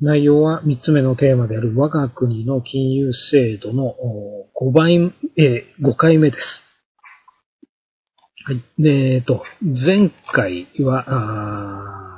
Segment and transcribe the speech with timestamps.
[0.00, 3.96] 内容は3つ目のテーマである我が国の金融制度の
[4.60, 6.62] 5倍、えー、5回目です。
[8.44, 8.64] はい。
[8.78, 12.14] で、えっと、前回は、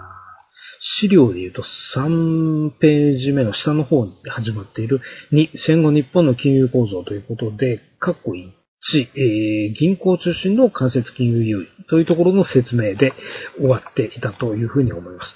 [1.01, 1.64] 資料で言うと
[1.96, 5.01] 3ページ目の下の方に始まっている
[5.33, 13.15] 2、戦後日本の金融構造ということで、括弧1、えー、銀行中心の間接金融優位というところの説明で
[13.57, 15.35] 終わっていたというふうに思います。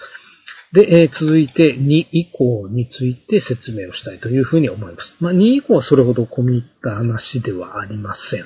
[0.75, 5.15] で、え、続いて2以降について説明をしたいというふうに思います。
[5.20, 8.45] まあ、2以降はそれほど込み入った話ではありません。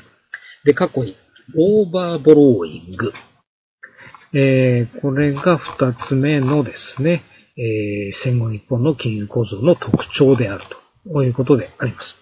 [0.64, 1.16] で、過去に、
[1.56, 3.12] オーバーボローイング。
[4.34, 7.24] えー、これが2つ目のですね、
[7.56, 10.64] えー、戦後日本の金融構造の特徴である
[11.10, 12.14] ということであります。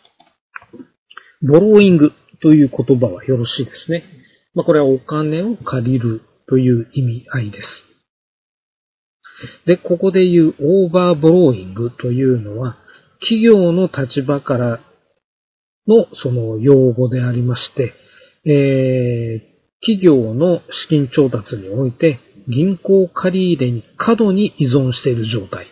[1.42, 4.04] ボローイングという言葉はよろしいですね。
[4.54, 7.66] まあ、これはお金を借りるという意味合いです。
[9.66, 12.76] で、ここで言うオーバーボローイングというのは、
[13.20, 14.80] 企業の立場から
[15.86, 17.94] のその用語でありまして、
[18.44, 25.66] えー、企業の資金調達において銀行借り入れに過度に依存している状態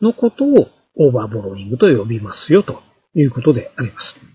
[0.00, 2.82] のことをオーバーボローイングと呼びますよと
[3.14, 4.32] いうことであります。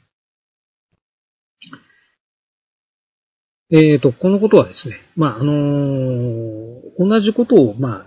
[3.69, 8.06] えっ、ー、と、このことはですね、まあ、あのー、同じことを、ま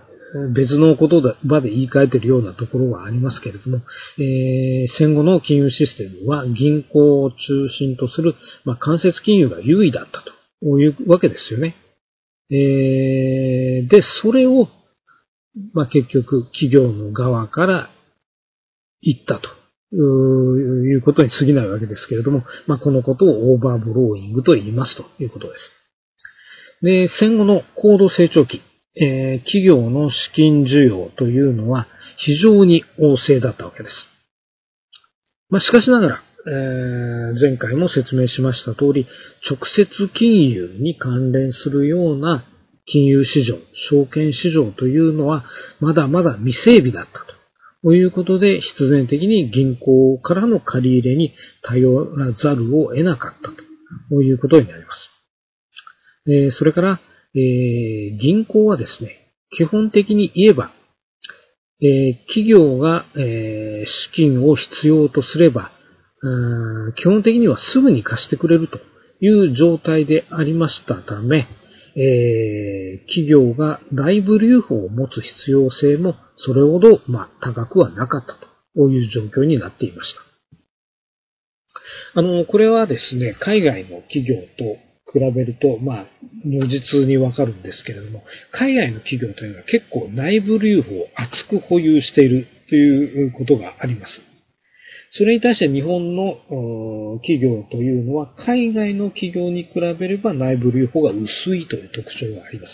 [0.53, 1.09] 別の言
[1.47, 3.81] 葉で言い換えているようなところはありますけれども、
[4.17, 7.35] えー、戦後の金融システムは銀行を中
[7.77, 10.23] 心とする、まあ、間接金融が優位だった
[10.61, 11.75] というわけですよね。
[12.49, 14.67] えー、で、それを、
[15.73, 17.89] まあ、結局企業の側から
[19.01, 19.49] 言ったと
[19.95, 25.81] いうことに過ぎないわけですけれども、まあ、このことをオーバーブローイングと言いますということです。
[26.83, 28.61] で、戦後の高度成長期、
[28.95, 33.95] えー、企業の資金需要というのは非常に旺盛だったわけです。
[35.49, 39.07] まあ、しかしながら、えー、前回も説明しました通り、
[39.49, 42.43] 直接金融に関連するような
[42.85, 43.57] 金融市場、
[43.89, 45.45] 証券市場というのは
[45.79, 47.11] まだまだ未整備だった
[47.83, 53.51] ということで、必然的に銀行からの借り入れに頼らざるを得なかった
[54.09, 55.09] ということになります。
[56.27, 56.99] えー、それから、
[57.35, 59.17] えー、銀行はですね、
[59.57, 60.71] 基本的に言えば、
[61.81, 65.71] えー、企業が、えー、資金を必要とすれば、
[66.97, 68.79] 基本的にはすぐに貸してくれると
[69.21, 71.47] いう状態でありましたため、
[71.95, 78.35] えー、企業が内部留保を持つ必要性もそれほど、まあ、高くはなかった
[78.75, 80.13] という状況になっていまし
[82.13, 82.19] た。
[82.19, 84.77] あの、これはですね、海外の企業と
[85.13, 86.05] 比べると、まあ、
[86.45, 94.21] 如実にわかるんですけれども、海外の企業というのは結構内部留保を厚く保有しているということがあります。
[95.13, 102.73] それに対して日本の企業というのは海外の企業に比べれば内部留保が薄いという特徴があります。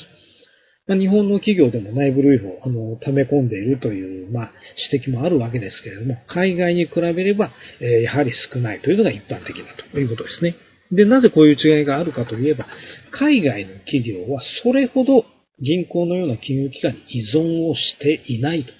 [0.87, 4.51] まあ、日本の企業でも内部留保、あの、溜め込んでいるという、まあ、
[4.91, 10.55] 指摘もあるわけですけれども、海外に比べれば、えー、やはり少ないというのが一般的だということですね。
[10.91, 12.65] で、なぜこういう違いがあるかといえば、
[13.11, 15.25] 海外の企業はそれほど
[15.59, 18.71] 銀行のような金融機関に依存をしていないと。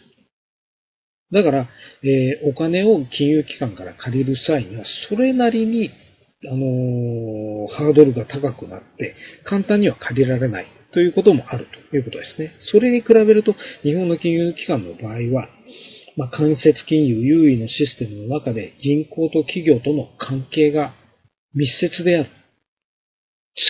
[1.31, 1.69] だから、
[2.03, 5.91] えー、お金を金融機関から借りる際には、それなりに、
[6.49, 12.53] あのー、ハードルが高くなって、簡単には借りられないということもあるということですね。
[12.71, 15.49] それに比べると、日本の金融機関の場合は、
[16.15, 20.93] まあ、間接金融優位のシステムの中で銀行と企業との関係が
[21.57, 22.29] 密接である。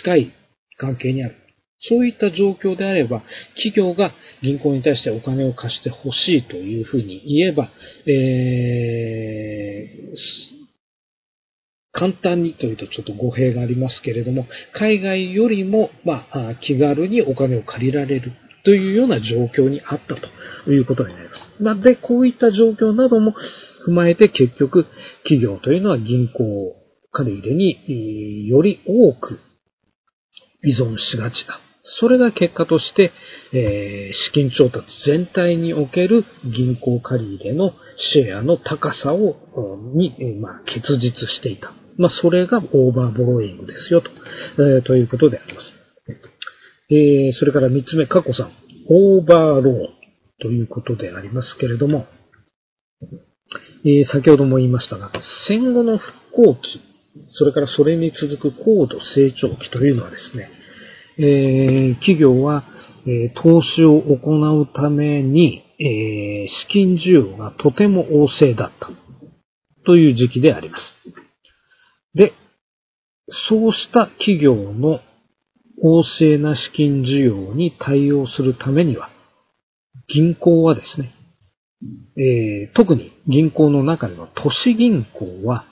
[0.04, 0.34] 近い
[0.78, 1.36] 関係にある。
[1.90, 3.24] そういった状況であれば、
[3.56, 4.12] 企業が
[4.42, 7.70] 銀行に対してお金を貸してほしいというふうに言えば、
[8.08, 10.18] えー、
[11.94, 18.34] 簡単にというとちょっと語弊がありますけれども、海外よりも、まあ、気軽にお金を借りられる
[18.66, 20.16] というような状況にあった
[20.66, 21.64] ということになります。
[21.64, 23.34] まあ、で、こういった状況なども
[23.88, 24.86] 踏まえて結局、
[25.24, 26.76] 企業というのは銀行
[27.18, 29.40] 借り入れにより多く
[30.64, 31.60] 依存しがちだ。
[32.00, 33.12] それが結果として、
[33.54, 37.74] え、資金調達全体における銀行借り入れの
[38.14, 39.36] シェアの高さを、
[39.96, 41.72] に、まあ、結実していた。
[41.98, 44.12] まあ、それがオーバーボローイングですよ、と、
[44.60, 45.72] えー、ということであります。
[46.90, 48.52] えー、それから三つ目、過去さん。
[48.90, 49.78] オーバーローン
[50.42, 52.06] ということでありますけれども、
[53.86, 55.12] えー、先ほども言いましたが、
[55.48, 56.82] 戦後の復興期
[57.30, 60.50] それからそれに続く高度成長期というのはですね、
[61.20, 62.64] えー、企業は、
[63.06, 68.90] えー、投資を行うために、えー、資金需要がとても旺盛だった
[69.86, 70.84] という時期であります。
[72.14, 72.34] で、
[73.50, 75.00] そうした企業の
[75.84, 79.10] 旺盛な資金需要に対応するためには、
[80.08, 81.14] 銀行はですね、
[82.18, 85.66] えー、特に銀行の中では都市銀行は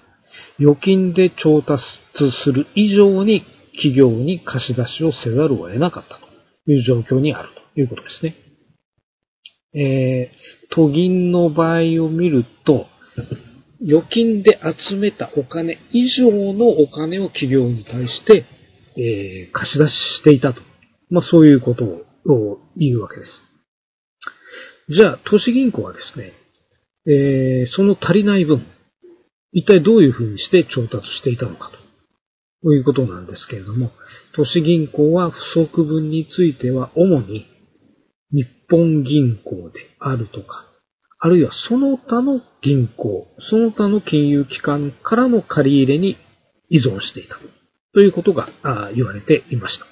[0.60, 1.84] 預金で調達
[2.44, 3.46] する以上に
[3.76, 8.36] 企業に貸し出しをせざるを得なかったという状況にあるということですね。
[9.78, 12.88] えー、都銀の場合を見ると、
[13.82, 14.60] 預金で
[14.90, 18.46] 集めたお金以上のお金を企業に対して、
[18.98, 20.62] えー、貸し出ししていたと。
[21.10, 23.32] まあそういうことを言うわけです。
[24.90, 26.32] じゃあ、都市銀行はですね、
[27.08, 28.66] えー、その足りない分、
[29.56, 31.72] 一体どういうふうにして調達していたのか
[32.62, 33.92] ということなんですけれども、
[34.36, 37.48] 都市銀行は不足分については主に
[38.32, 40.66] 日本銀行であるとか、
[41.20, 46.18] あるいはその他の銀行、その他の金融機関からの借り入れに
[46.70, 47.38] 依存していた
[47.94, 48.50] ということが
[48.94, 49.86] 言われていました。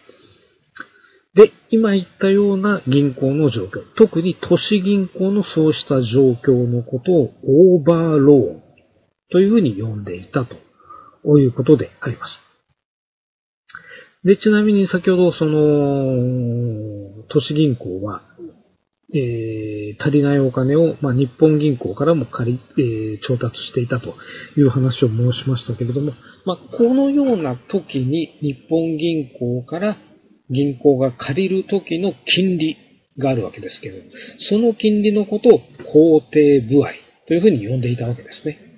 [1.42, 7.32] で、今言ったような銀行の状況、特に都市銀行のそうした状況のことを
[7.78, 8.63] オーバーローン
[9.34, 12.40] というふうに呼んでいたということであります。
[14.24, 18.22] で、ちなみに先ほどその、都市銀行は、
[19.12, 24.14] えー、足りないお金を、まあ、日本銀行からも借り、えー、調達していたと
[24.56, 26.14] いう話を申しましたけれども、
[26.46, 29.98] まあ、このような時に日本銀行から
[30.52, 32.78] 銀行が借りる時の金利
[33.18, 33.98] があるわけですけど、
[34.50, 36.92] その金利のことを肯定部合
[37.28, 38.73] というふうに呼んでいたわけですね。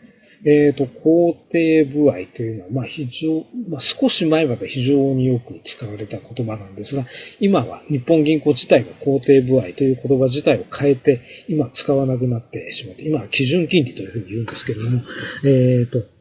[0.46, 7.06] えっ、ー、と、肯定部合というのは、まあ非常、まあ少し前まで非常によく使われた言葉なんですが、
[7.40, 15.02] 今は日本銀行自体が肯定部合という言葉自体を変えて、今使わなくなってしまって、今は基準金利というふうに言うんですけれども、
[15.46, 16.16] えっ、ー、と、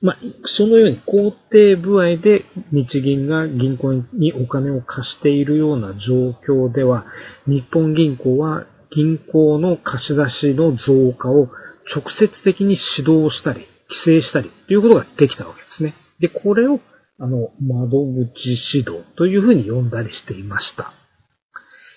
[0.00, 0.18] まあ、
[0.58, 7.06] そのように肯定部合で日銀が銀行にお金を貸しているような状況では、
[7.46, 11.48] 日本銀行は銀行の貸し出しの増加を
[11.94, 13.66] 直接的に指導したり、
[14.04, 15.94] 規制したりということができたわけですね。
[16.20, 16.80] で、これを、
[17.18, 20.92] あの、窓口指導というふうに呼んだりしていました。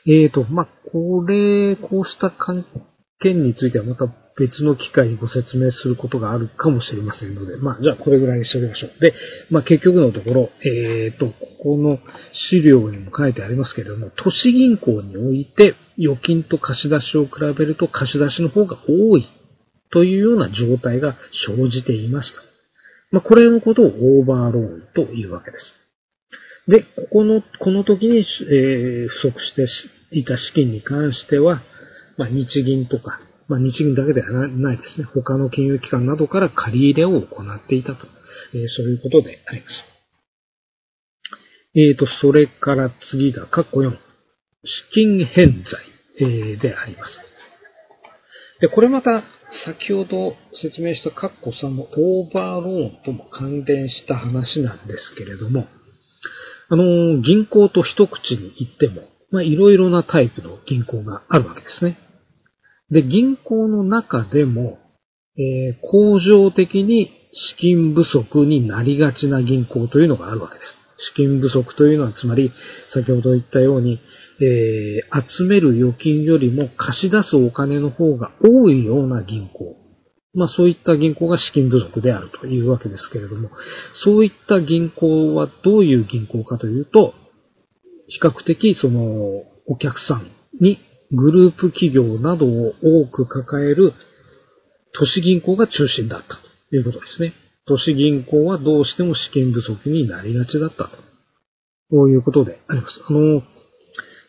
[0.05, 2.65] えーと、まあ、これ、こうした関
[3.19, 4.07] 件についてはまた
[4.39, 8.99] 別の機会にご説明することがあるかもしれませんので、まあ、じゃあこれぐらいにしておきましょう。
[9.01, 9.13] で、
[9.49, 11.99] まあ、結局のところ、えっ、ー、と、ここの
[12.49, 19.27] 資料にも書いてありますけれども、都市銀行において預金と貸し出しを比べると貸し出しの方が多い
[19.91, 22.41] というような状態が生じていました。
[23.11, 25.73] まあ、これのことをオーバーローンというわけです。
[26.67, 29.67] で、ここの、この時に、えー、不足して
[30.11, 31.63] いた資金に関しては、
[32.17, 35.05] まあ、日銀とか、まあ、日銀だけではないですね。
[35.05, 38.05] 他の金融機関などから借り入れを行っていたと。
[38.53, 39.83] えー、そういうことであります。
[41.75, 43.91] えーと、それから次が、括弧4。
[43.91, 47.11] 資金返済、えー、であります。
[48.59, 49.23] で、これまた、
[49.65, 55.67] 先ほど説明した括弧3のオーバーローンとも関連した話なんですけれども、
[56.69, 61.97] あの、銀行と一口に言っても、まあ、いろいろなタイプの銀行があるわけですね。
[62.91, 64.77] で、銀行の中でも、
[65.37, 70.78] えー、恒常的に資金不足になりがちな銀行というのがあるわけです。
[71.07, 72.51] 資金不足というのは、つまり、
[72.93, 73.99] 先ほど言ったように、
[74.41, 79.75] えー、集める預金よりも貸し出すお金の方が多いような銀行。
[80.33, 83.49] まあそういった銀行が資金不足であるというわけですけれども、
[84.03, 87.13] そういった銀行はどういう銀行かというと、
[88.07, 90.79] 比較的そのお客さんに
[91.11, 93.93] グループ企業などを多く抱える
[94.93, 96.35] 都市銀行が中心だった
[96.69, 97.33] ということですね。
[97.69, 100.89] 都市銀行はどうしても資金不足になりがちだったと。
[101.91, 102.99] こういうことであります。
[103.07, 103.43] あの、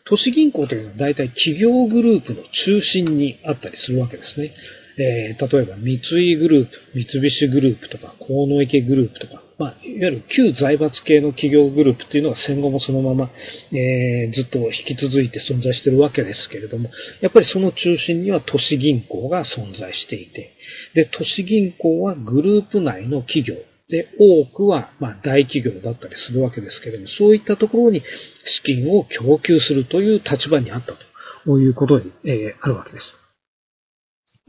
[0.05, 4.53] 都市銀行というのは大体企業グループの中心にあったりするわけですね。
[4.97, 13.29] えー、例えば三井グループ、三菱グループとか、河野池グループとか、まあ、いわゆる旧財閥系の企業グループっていうのは戦後もそのまま、
[13.71, 16.89] えー、ずっと引き続いて存在しているわけですけれども、
[17.21, 20.51] やっぱりその中心には都市銀行が存在していて、
[20.95, 23.55] で、都市銀行はグループ内の企業、
[23.91, 30.93] で、多くは、ま大企業だったりするわけですけれども、そういったところに資金を供給するという立場にあった
[31.45, 33.05] ということに、えー、あるわけです。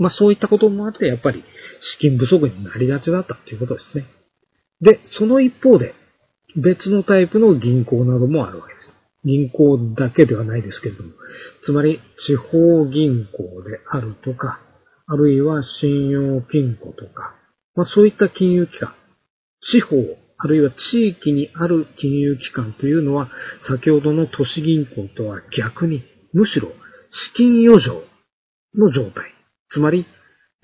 [0.03, 1.45] まあそういったこともあって、やっぱり
[1.99, 4.05] 資金不足になりがちだったということですね。
[4.81, 5.95] で、その一方で、
[6.57, 8.93] 別のタイプの銀行などもあるわけです。
[9.25, 11.11] 銀行だけではないですけれども、
[11.65, 14.61] つまり地方銀行であるとか、
[15.07, 17.35] あるいは信用金庫とか、
[17.77, 18.93] まあそういった金融機関、
[19.61, 19.97] 地方、
[20.39, 23.31] あるいは地域にある金融機関というのは、
[23.69, 26.69] 先ほどの都市銀行とは逆に、むしろ
[27.13, 28.03] 資金余剰
[28.75, 29.33] の状態。
[29.73, 30.07] つまり、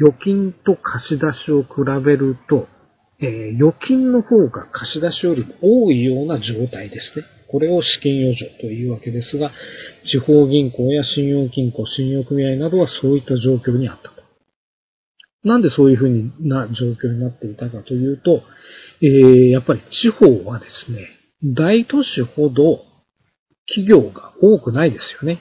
[0.00, 1.69] 預金と貸し出しを比
[2.05, 2.69] べると、
[3.21, 7.25] えー、預金の方が貸し出しよりも多いような状態ですね。
[7.50, 9.50] これを資金余剰というわけですが、
[10.05, 14.23] 地方銀行や信用金庫、信用組合などはそういった状況にあったと。
[15.45, 18.43] なんでそういうふうな状況になっていたかというと、
[19.00, 21.09] えー、やっぱり地方はですね、
[21.57, 22.85] 大都市ほど
[23.67, 25.41] 企業が多くないですよね。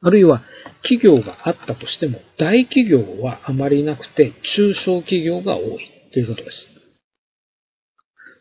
[0.00, 0.42] あるいは
[0.82, 5.78] 企業があったとしても、大企業はあまりなくて、中小企業が多い
[6.12, 6.56] ということです。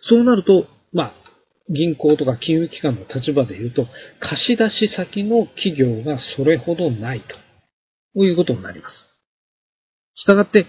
[0.10, 1.14] そうなると、まあ、
[1.70, 3.88] 銀行とか金融機関の立場で言うと、
[4.20, 7.24] 貸し出し先の企業がそれほどない
[8.14, 8.96] ということになります。
[10.16, 10.66] したがって、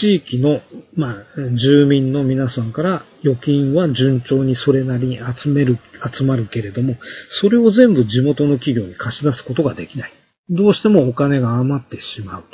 [0.00, 0.62] 地域の、
[0.96, 5.78] まあ、住民の皆さんから預金は順調にそれなりに集める、
[6.18, 6.96] 集まるけれども、
[7.42, 10.21] それを全部地元の企業に貸し出すことができない。
[10.52, 12.48] どうしてもお金が余ってしまうと。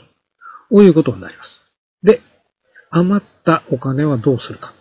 [0.71, 1.49] こういうことになります。
[2.05, 2.21] で、
[2.91, 4.73] 余ったお金はどうするか。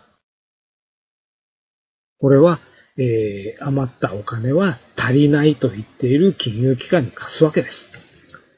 [2.19, 2.59] これは、
[2.97, 7.73] えー、余ったお金は足りないと言っている金融機関に貸すわけです。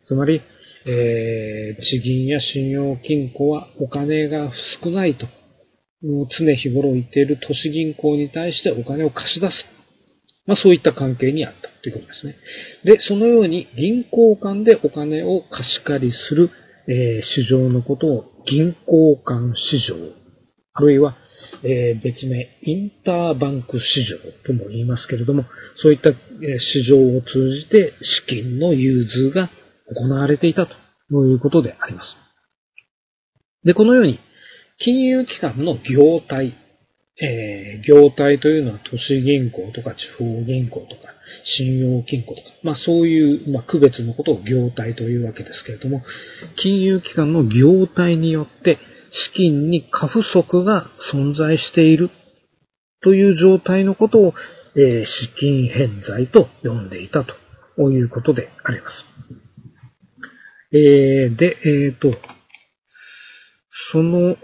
[0.08, 0.42] つまり、
[0.86, 4.51] えー、地銀や信用金庫はお金が
[4.84, 5.25] 少ないと、
[6.01, 9.78] 常日頃言っている都市銀行に対してお金を貸し出す。
[10.50, 12.36] まあそういった関係にあったということですね。
[12.84, 16.50] で、そのように銀行間でお金を貸し借りする、
[16.88, 19.96] えー、市場のことを銀行間市場、
[20.74, 21.15] あるいは、
[21.62, 25.46] えー、別名インターバンク市場とも言いますけれども、
[25.84, 26.15] そういった市
[26.89, 29.51] 場を通じて資金の融通が
[29.96, 30.74] 行われていたと
[31.27, 32.08] いうことであります。
[33.65, 34.20] で、このように、
[34.79, 36.56] 金融機関の業態、
[37.22, 41.14] えー、業態というのは都市銀行とか地方銀行とか
[41.58, 46.02] 信用金庫とか、まあそういう、まあ、区別のことを業態というわけですけれども、
[46.62, 48.78] 金融機関の業態によって
[49.12, 52.10] 資金に過不足が存在している
[53.04, 54.34] という状態のことを、
[54.76, 59.06] えー、資金偏在と呼んでいたということであります。
[60.72, 62.16] えー、で、えっ、ー、と、
[63.92, 64.36] その、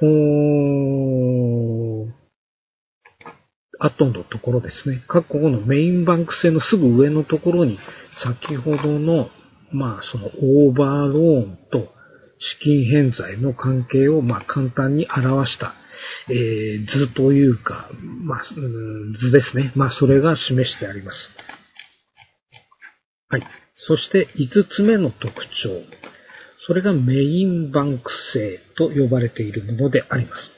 [3.79, 5.03] 後のところですね。
[5.07, 7.79] 各国のメインバンク製のすぐ上のところに、
[8.23, 9.29] 先ほどの、
[9.71, 11.89] まあ、そのオーバーローンと
[12.39, 15.73] 資金偏在の関係を、まあ、簡単に表した、
[16.29, 17.89] えー、図というか、
[18.23, 18.41] まあ、
[19.19, 19.71] 図ですね。
[19.75, 21.17] まあ、それが示してあります。
[23.29, 23.43] はい。
[23.73, 25.81] そして、5つ目の特徴。
[26.67, 30.54] それがメインバンク製と呼ばれているものであります。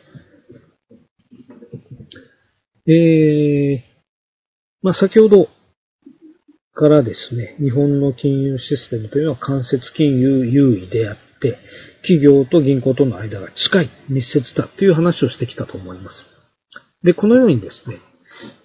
[2.90, 3.98] えー、
[4.82, 5.50] まあ、先ほど
[6.74, 11.58] からですね、日本の金融システムというのは間接金融優位であって、
[12.04, 16.16] 企業と銀行との間が近い、密接だという話をしてきたと思います。
[17.04, 17.98] で、このようにですね、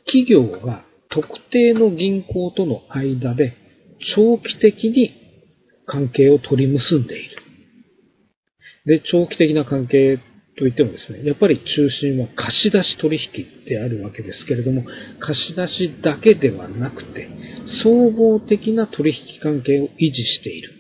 [0.07, 3.57] 企業が特定の銀行との間で
[4.15, 5.11] 長期的に
[5.87, 7.37] 関係を取り結んでいる。
[8.87, 10.21] で、長期的な関係
[10.59, 14.85] といってもですね、やっぱり中心は貸し出し取引であるわけですけれども、
[15.19, 17.29] 貸し出しだけではなくて、
[17.83, 20.71] 総合的な取引関係を維持している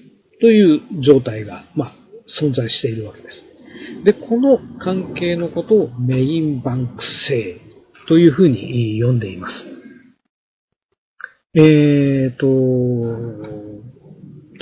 [0.41, 1.95] という状態が、まあ、
[2.41, 3.43] 存在しているわけです。
[4.05, 7.61] で、この関係のことをメインバンク制
[8.09, 9.55] というふうに呼んでいます。
[11.55, 12.47] えっ、ー、と、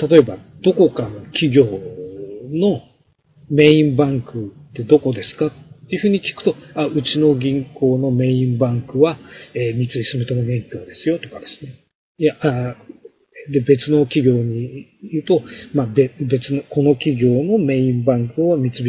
[0.07, 2.81] 例えば、どこかの企業の
[3.51, 5.47] メインバンクってどこですか？
[5.47, 5.51] っ
[5.89, 9.17] ていうふうに聞くと、あ、うちの銀行のメインバンクは、
[9.53, 11.73] えー、三井住友銀行ですよとかですね。
[12.17, 12.75] いや、あ
[13.51, 15.41] で、別の企業に言うと、
[15.73, 18.83] まあ、別の、この企業のメインバンクは三菱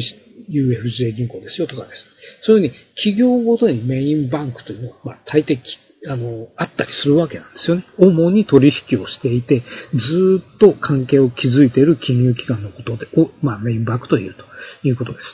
[0.51, 2.07] UFJ 銀行ですよとかです。
[2.45, 5.59] そういうふうに企業ごとにメインバンクというのは、まあ、大抵
[6.09, 7.85] あの、あったりするわけなんですよね。
[7.99, 14.45] 主に取引をしていて、ずっと関係を築いている金融機関のことで、を、まあ、メインバックというと
[14.83, 15.25] いうことです。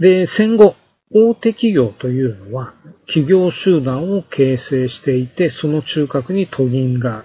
[0.00, 0.76] で、戦後、
[1.10, 2.74] 大手企業というのは、
[3.06, 7.24] 企業集団を形成していて、その中核に都銀が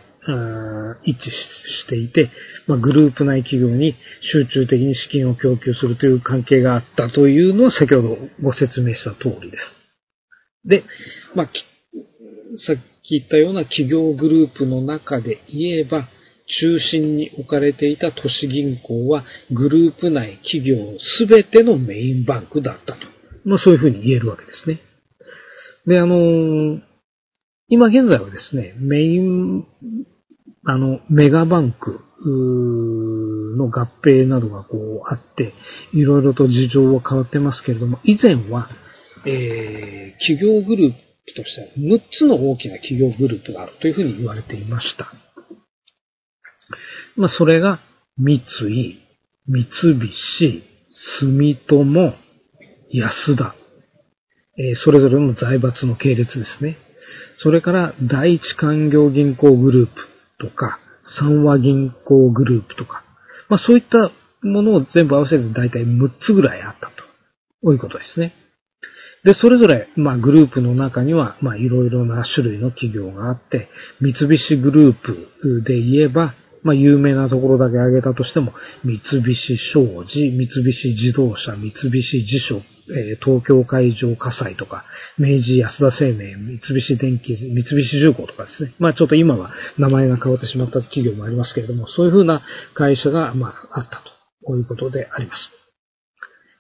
[1.03, 2.31] 一致していて、
[2.65, 9.82] まあ、グループ内企業に集中的に資金を供給するという関係があったというのは先ほどご説明した通りです。
[10.65, 10.83] で、
[11.35, 11.49] まあ、
[12.65, 16.07] さっき言ったような企業グループの中で言えば、
[16.59, 20.75] 中心に置かれていた都市銀行はグループ内企業
[21.17, 22.99] すべてのメインバンクだったと。
[23.45, 24.79] まあそういうふうに言えるわけですね。
[25.85, 26.81] で、あの
[27.69, 29.65] 今現在はですね、メイン、
[30.65, 32.01] あの、メガバンク
[33.57, 35.53] の合併などがこうあって、
[35.93, 38.69] いろいろと事情は変わってますけれども、以前は、
[39.25, 45.11] えー、企業グループとしては6つの大きな企業グループがあるというふうに言われていました。
[47.15, 47.79] まあ、それが、
[48.17, 48.41] 三井、
[49.47, 49.63] 三
[49.99, 50.63] 菱、
[51.19, 52.13] 住友、
[52.91, 53.55] 安田、
[54.57, 56.77] えー、それぞれの財閥の系列ですね。
[57.37, 59.93] それから第一官業銀行グループ
[60.39, 60.79] とか、
[61.19, 63.03] 三和銀行グループとか、
[63.49, 64.11] まあそういった
[64.45, 67.03] ものを全部合わせて大体6つぐらいあったと。
[67.71, 68.33] いうことですね。
[69.23, 73.69] で、それぞれ、まあグループの中には、まあいろいろな種類の企業があって、
[74.01, 74.95] 三菱グルー
[75.41, 78.53] プで言えば、まあ、有名なところだけ挙げたとしても、
[78.83, 84.85] 三菱商事、三菱自動車、三菱地所、えー、東京海上火災とか、
[85.17, 88.73] 明治安田生命、三菱電機、三菱重工とかですね。
[88.79, 92.41] まあちょっと今は名前が変わってしまった企業もありますけれども、そういうふうな
[92.73, 94.01] 会社が、まああった
[94.45, 95.62] と、いうことであります。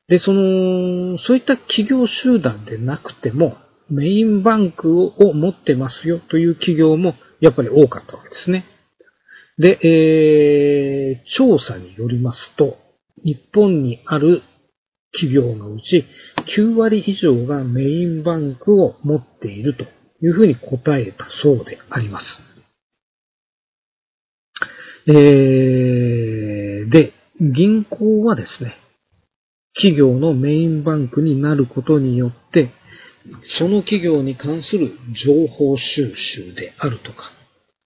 [0.07, 3.57] で、その、そういった企業集団でなくても、
[3.89, 8.65] メインバンクを持ってますよという企業もやっぱり多かったわけですね。
[9.57, 12.77] で、えー、調査によりますと、
[13.23, 14.41] 日本にある
[15.13, 16.05] 企業のうち
[16.57, 19.83] 9割以上がメインバンクを持っていると
[20.25, 22.25] いうふうに答えたそうであります。
[25.05, 28.77] えー、で、銀行はですね、
[29.75, 32.71] 企業のメインバンクになることによって、
[33.57, 34.91] その企業に関する
[35.25, 37.31] 情報収集であるとか、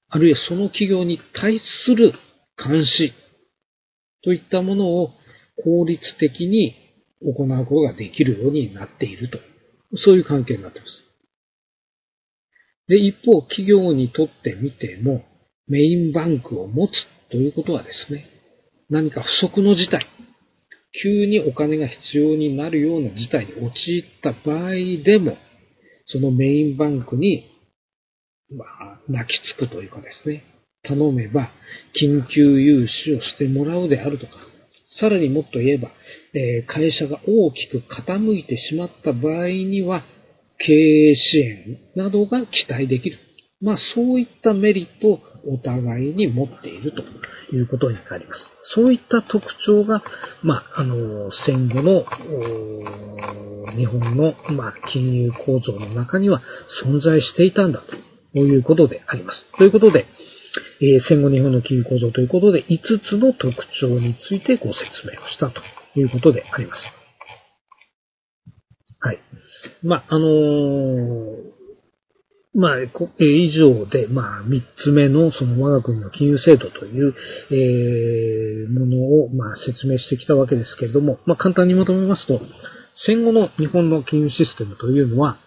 [0.09, 2.13] あるいはその企業に対する
[2.57, 3.13] 監視
[4.23, 5.11] といったものを
[5.63, 6.75] 効率的に
[7.21, 9.39] 行うことができるようになっていると。
[10.05, 10.93] そういう関係になっています。
[12.87, 15.23] で、一方、企業にとってみても、
[15.67, 16.91] メインバンクを持つ
[17.29, 18.29] ということはですね、
[18.89, 20.05] 何か不測の事態、
[21.03, 24.71] 急にお金が必要になるような事態に陥った場合
[25.03, 25.37] でも、
[26.07, 27.51] そのメインバンクに
[28.49, 30.43] まあ、泣きつくというかですね、
[30.83, 31.51] 頼めば
[32.01, 34.33] 緊急融資をしてもらうであるとか、
[34.99, 35.91] さらにもっと言えば、
[36.33, 40.03] え、会社が大きく傾いてしまった場合には、
[40.59, 43.19] 経営支援などが期待できる。
[43.59, 48.41] まあそういったメリットをお互いに持っているということになります。
[48.75, 50.03] そういった特徴が、
[50.43, 52.05] まあ、あの、戦後の
[53.75, 56.41] 日本の、まあ、金融構造の中には
[56.83, 57.81] 存在していたんだ
[58.33, 59.45] ということであります。
[59.57, 60.05] ということで、
[60.81, 65.61] え、戦後日本の金融構造ということで、5つの特徴についてご説明をしたと
[65.95, 66.81] いうことであります。
[68.99, 69.19] はい。
[69.83, 71.56] まあ、あのー、
[72.57, 72.77] まあ、
[73.19, 77.13] 以上で、まあ、3つ目の、その我が国の金融制度という、
[77.51, 82.41] えー、ものを、まあ、説明してきたわけですけれども、まあ、簡単にまとめますと、
[83.05, 85.37] 戦後の日本の金融システムというのは、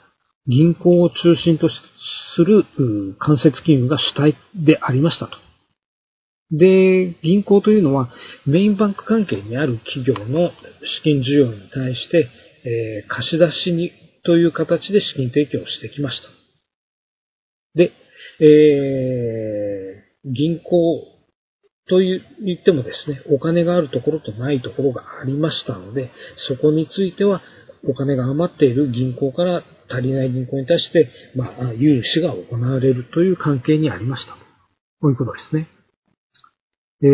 [0.47, 2.65] 銀行を中心とする
[3.19, 5.37] 間接金融が主体でありましたと。
[6.53, 8.13] で、銀行というのは
[8.47, 12.29] メインバンク関係にある企業の資金需要に対して、
[12.65, 13.91] えー、貸し出しに
[14.25, 16.40] という形で資金提供をしてきました。
[17.75, 17.93] で、
[18.41, 21.05] えー、銀行
[21.89, 22.23] と言
[22.61, 26.11] ってもですね、お金があるところとないところがありましたので、
[26.49, 27.43] そこについては
[27.89, 34.35] お金が余っている銀行から足りない銀行に対して、まあ、融資が行われるという関係にありました。
[35.01, 35.67] こういうことですね。
[37.03, 37.07] え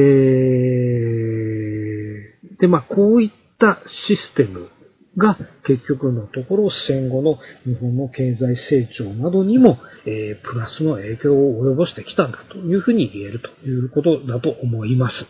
[2.56, 4.68] ー、で、まあ、こういったシステム
[5.16, 15.26] が結局のところ戦後の日本の経済成長などにも、えー、プラスの影響を及ぼしてきたんだというふうに言えるということだと思います。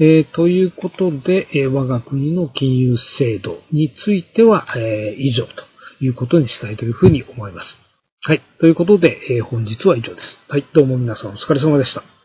[0.00, 5.52] えー、ということで、えー、我が国の金融制度については、えー、以上と
[6.00, 7.76] いうことにしたいというふうに思います。
[8.22, 8.40] はい。
[8.58, 10.38] ということで、え、本日は以上です。
[10.48, 10.64] はい。
[10.72, 12.23] どうも皆さんお疲れ様でした。